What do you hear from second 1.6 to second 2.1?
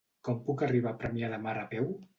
a peu?